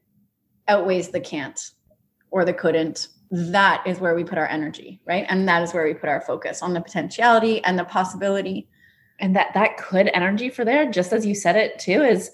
outweighs 0.68 1.08
the 1.08 1.20
can't 1.20 1.60
or 2.30 2.44
the 2.44 2.52
couldn't. 2.52 3.08
That 3.30 3.84
is 3.86 3.98
where 3.98 4.14
we 4.14 4.22
put 4.24 4.38
our 4.38 4.46
energy, 4.46 5.00
right? 5.06 5.26
And 5.28 5.48
that 5.48 5.62
is 5.62 5.74
where 5.74 5.84
we 5.84 5.94
put 5.94 6.08
our 6.08 6.20
focus 6.20 6.62
on 6.62 6.72
the 6.72 6.80
potentiality 6.80 7.64
and 7.64 7.78
the 7.78 7.84
possibility. 7.84 8.68
And 9.18 9.34
that 9.34 9.54
that 9.54 9.76
could 9.76 10.10
energy 10.14 10.48
for 10.48 10.64
there, 10.64 10.90
just 10.90 11.12
as 11.12 11.26
you 11.26 11.34
said 11.34 11.56
it 11.56 11.78
too, 11.78 12.02
is 12.02 12.30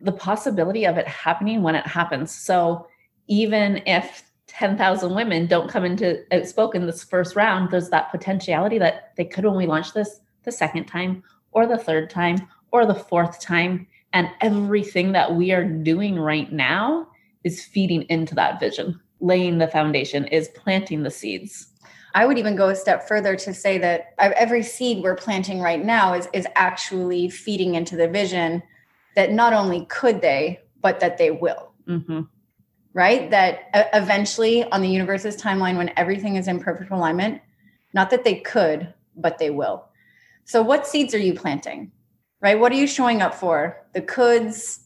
the 0.00 0.12
possibility 0.12 0.84
of 0.84 0.98
it 0.98 1.08
happening 1.08 1.62
when 1.62 1.74
it 1.74 1.86
happens. 1.86 2.34
So 2.34 2.86
even 3.28 3.82
if 3.86 4.24
10,000 4.48 5.14
women 5.14 5.46
don't 5.46 5.68
come 5.68 5.84
into 5.84 6.22
outspoken 6.32 6.86
this 6.86 7.04
first 7.04 7.36
round, 7.36 7.70
there's 7.70 7.90
that 7.90 8.10
potentiality 8.10 8.78
that 8.78 9.12
they 9.16 9.24
could 9.24 9.44
only 9.44 9.66
launch 9.66 9.92
this 9.92 10.20
the 10.44 10.52
second 10.52 10.86
time 10.86 11.22
or 11.52 11.66
the 11.66 11.78
third 11.78 12.08
time 12.08 12.46
or 12.70 12.86
the 12.86 12.94
fourth 12.94 13.40
time. 13.40 13.86
And 14.12 14.28
everything 14.40 15.12
that 15.12 15.34
we 15.34 15.52
are 15.52 15.64
doing 15.64 16.18
right 16.18 16.50
now 16.50 17.08
is 17.44 17.64
feeding 17.64 18.02
into 18.08 18.34
that 18.36 18.60
vision, 18.60 19.00
laying 19.20 19.58
the 19.58 19.68
foundation, 19.68 20.26
is 20.28 20.48
planting 20.48 21.02
the 21.02 21.10
seeds. 21.10 21.68
I 22.14 22.24
would 22.24 22.38
even 22.38 22.56
go 22.56 22.70
a 22.70 22.76
step 22.76 23.06
further 23.06 23.36
to 23.36 23.52
say 23.52 23.76
that 23.78 24.14
every 24.18 24.62
seed 24.62 25.02
we're 25.02 25.16
planting 25.16 25.60
right 25.60 25.84
now 25.84 26.14
is, 26.14 26.28
is 26.32 26.46
actually 26.56 27.28
feeding 27.28 27.74
into 27.74 27.94
the 27.94 28.08
vision 28.08 28.62
that 29.16 29.32
not 29.32 29.52
only 29.52 29.84
could 29.86 30.22
they, 30.22 30.60
but 30.80 31.00
that 31.00 31.18
they 31.18 31.30
will. 31.30 31.72
Mm-hmm 31.86 32.22
right? 32.96 33.30
That 33.30 33.68
eventually 33.92 34.64
on 34.64 34.80
the 34.80 34.88
universe's 34.88 35.36
timeline, 35.36 35.76
when 35.76 35.92
everything 35.98 36.36
is 36.36 36.48
in 36.48 36.58
perfect 36.58 36.90
alignment, 36.90 37.42
not 37.92 38.08
that 38.08 38.24
they 38.24 38.36
could, 38.36 38.92
but 39.14 39.36
they 39.36 39.50
will. 39.50 39.84
So, 40.44 40.62
what 40.62 40.86
seeds 40.86 41.14
are 41.14 41.18
you 41.18 41.34
planting, 41.34 41.92
right? 42.40 42.58
What 42.58 42.72
are 42.72 42.76
you 42.76 42.86
showing 42.86 43.20
up 43.20 43.34
for? 43.34 43.84
The 43.92 44.00
coulds, 44.00 44.80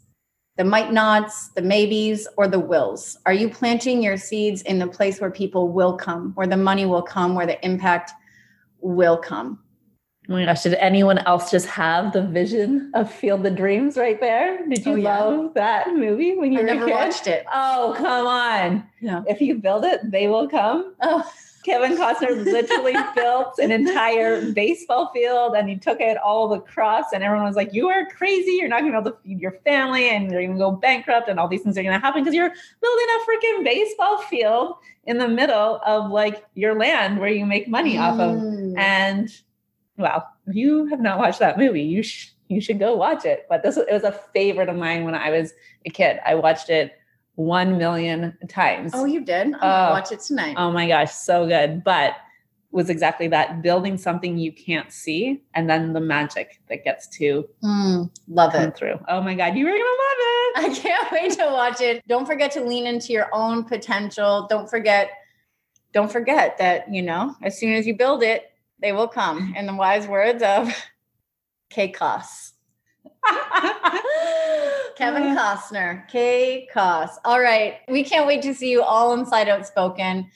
the 0.57 0.65
might 0.65 0.93
nots, 0.93 1.51
the 1.51 1.63
maybes, 1.63 2.27
or 2.37 2.49
the 2.49 2.59
wills? 2.59 3.17
Are 3.27 3.33
you 3.33 3.49
planting 3.49 4.03
your 4.03 4.17
seeds 4.17 4.63
in 4.63 4.81
the 4.81 4.89
place 4.89 5.21
where 5.21 5.31
people 5.31 5.69
will 5.69 5.97
come, 5.97 6.33
where 6.35 6.49
the 6.49 6.57
money 6.57 6.87
will 6.87 7.03
come, 7.03 7.37
where 7.37 7.47
the 7.47 7.65
impact 7.65 8.11
will 8.81 9.19
come? 9.19 9.61
Oh 10.31 10.35
my 10.35 10.45
gosh, 10.45 10.63
did 10.63 10.75
anyone 10.75 11.19
else 11.19 11.51
just 11.51 11.67
have 11.67 12.13
the 12.13 12.23
vision 12.23 12.93
of 12.95 13.13
Field 13.13 13.45
of 13.45 13.57
Dreams 13.57 13.97
right 13.97 14.21
there? 14.21 14.65
Did 14.69 14.87
you 14.87 14.93
oh, 14.93 14.95
yeah. 14.95 15.25
love 15.25 15.55
that 15.55 15.89
movie 15.89 16.37
when 16.37 16.53
you 16.53 16.61
I 16.61 16.63
never 16.63 16.87
watched 16.87 17.27
it? 17.27 17.45
Oh, 17.53 17.97
come 17.99 18.29
on. 18.29 18.87
Yeah. 19.01 19.25
If 19.27 19.41
you 19.41 19.57
build 19.57 19.85
it, 19.85 20.09
they 20.09 20.29
will 20.29 20.49
come. 20.49 20.95
Oh. 21.03 21.29
Kevin 21.65 21.97
Costner 21.97 22.45
literally 22.45 22.95
built 23.17 23.59
an 23.59 23.73
entire 23.73 24.53
baseball 24.53 25.11
field 25.13 25.57
and 25.57 25.69
he 25.69 25.77
took 25.77 26.01
it 26.01 26.17
all 26.17 26.49
the 26.49 26.61
crops 26.61 27.09
and 27.13 27.25
everyone 27.25 27.47
was 27.47 27.57
like, 27.57 27.75
You 27.75 27.89
are 27.89 28.07
crazy. 28.07 28.53
You're 28.53 28.69
not 28.69 28.81
gonna 28.81 28.93
be 28.93 28.99
able 28.99 29.11
to 29.11 29.17
feed 29.25 29.41
your 29.41 29.59
family 29.65 30.09
and 30.11 30.31
you're 30.31 30.47
gonna 30.47 30.59
go 30.59 30.71
bankrupt 30.71 31.29
and 31.29 31.41
all 31.41 31.49
these 31.49 31.63
things 31.63 31.77
are 31.77 31.83
gonna 31.83 31.99
happen 31.99 32.23
because 32.23 32.35
you're 32.35 32.49
building 32.81 33.07
a 33.15 33.31
freaking 33.31 33.65
baseball 33.65 34.19
field 34.23 34.77
in 35.05 35.19
the 35.19 35.29
middle 35.29 35.81
of 35.85 36.11
like 36.11 36.45
your 36.55 36.79
land 36.79 37.19
where 37.19 37.31
you 37.31 37.45
make 37.45 37.69
money 37.69 37.97
mm. 37.97 38.01
off 38.01 38.21
of. 38.21 38.37
Mm. 38.37 38.79
And 38.79 39.43
well, 40.01 40.29
if 40.47 40.55
you 40.55 40.87
have 40.87 41.01
not 41.01 41.19
watched 41.19 41.39
that 41.41 41.59
movie, 41.59 41.83
you 41.83 42.03
sh- 42.03 42.31
you 42.49 42.61
should 42.61 42.79
go 42.79 42.97
watch 42.97 43.25
it. 43.25 43.47
But 43.49 43.63
this 43.63 43.77
it 43.77 43.91
was 43.91 44.03
a 44.03 44.13
favorite 44.13 44.69
of 44.69 44.77
mine 44.77 45.05
when 45.05 45.15
I 45.15 45.31
was 45.31 45.53
a 45.87 45.91
kid. 45.91 46.19
I 46.27 46.35
watched 46.35 46.71
it 46.71 46.93
one 47.35 47.79
million 47.79 48.37
times. 48.49 48.93
Oh, 48.95 49.05
you 49.05 49.25
did? 49.25 49.55
I'll 49.61 49.93
uh, 49.93 49.95
watch 49.95 50.13
it 50.13 50.21
tonight. 50.21 50.57
Oh 50.59 50.71
my 50.71 50.89
gosh, 50.89 51.13
so 51.13 51.47
good. 51.47 51.85
But 51.85 52.17
was 52.73 52.89
exactly 52.89 53.27
that 53.29 53.63
building 53.63 53.99
something 53.99 54.39
you 54.39 54.53
can't 54.53 54.93
see 54.93 55.43
and 55.55 55.69
then 55.69 55.93
the 55.93 56.01
magic 56.01 56.61
that 56.69 56.85
gets 56.85 57.09
to 57.09 57.49
mm, 57.65 58.09
love 58.29 58.55
it 58.55 58.77
through. 58.77 58.99
Oh 59.09 59.21
my 59.21 59.35
God, 59.35 59.57
you 59.57 59.65
were 59.65 59.73
gonna 59.73 59.83
love 59.83 60.17
it. 60.21 60.57
I 60.57 60.81
can't 60.81 61.13
wait 61.13 61.33
to 61.33 61.47
watch 61.47 61.81
it. 61.81 62.03
Don't 62.07 62.27
forget 62.27 62.53
to 62.53 62.65
lean 62.65 62.87
into 62.87 63.13
your 63.13 63.29
own 63.33 63.65
potential. 63.65 64.47
Don't 64.49 64.71
forget, 64.71 65.11
don't 65.93 66.13
forget 66.13 66.59
that, 66.59 66.93
you 66.93 67.03
know, 67.03 67.35
as 67.43 67.59
soon 67.59 67.73
as 67.73 67.87
you 67.87 67.97
build 67.97 68.23
it, 68.23 68.50
they 68.81 68.93
will 68.93 69.09
come 69.09 69.55
in 69.57 69.67
the 69.67 69.75
wise 69.75 70.07
words 70.07 70.43
of 70.43 70.73
K. 71.71 71.93
Koss. 71.93 72.53
Kevin 74.97 75.23
uh. 75.23 75.37
Costner, 75.37 76.09
K. 76.09 76.69
Koss. 76.75 77.11
All 77.25 77.41
right. 77.41 77.77
We 77.89 78.05
can't 78.05 78.27
wait 78.27 78.43
to 78.43 78.55
see 78.55 78.71
you 78.71 78.83
all 78.83 79.15
inside 79.15 79.49
Outspoken. 79.49 80.31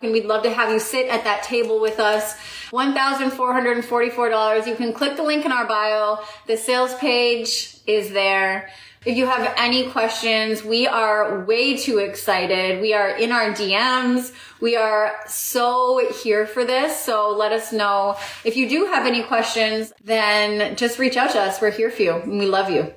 And 0.00 0.12
we'd 0.12 0.26
love 0.26 0.42
to 0.44 0.50
have 0.50 0.70
you 0.70 0.78
sit 0.78 1.08
at 1.08 1.24
that 1.24 1.42
table 1.42 1.80
with 1.80 1.98
us. 1.98 2.36
$1,444. 2.70 4.66
You 4.66 4.76
can 4.76 4.92
click 4.92 5.16
the 5.16 5.22
link 5.22 5.44
in 5.44 5.52
our 5.52 5.66
bio. 5.66 6.18
The 6.46 6.56
sales 6.56 6.94
page 6.94 7.78
is 7.86 8.12
there. 8.12 8.70
If 9.04 9.16
you 9.16 9.26
have 9.26 9.54
any 9.56 9.90
questions, 9.90 10.64
we 10.64 10.86
are 10.86 11.44
way 11.44 11.76
too 11.76 11.98
excited. 11.98 12.80
We 12.80 12.94
are 12.94 13.08
in 13.08 13.32
our 13.32 13.52
DMs. 13.52 14.32
We 14.60 14.76
are 14.76 15.14
so 15.26 16.06
here 16.22 16.46
for 16.46 16.64
this. 16.64 16.98
So 16.98 17.30
let 17.30 17.52
us 17.52 17.72
know. 17.72 18.16
If 18.44 18.56
you 18.56 18.68
do 18.68 18.86
have 18.86 19.06
any 19.06 19.22
questions, 19.22 19.92
then 20.02 20.76
just 20.76 20.98
reach 20.98 21.16
out 21.16 21.30
to 21.30 21.40
us. 21.40 21.60
We're 21.60 21.70
here 21.70 21.90
for 21.90 22.02
you 22.02 22.14
and 22.14 22.38
we 22.38 22.46
love 22.46 22.70
you. 22.70 22.92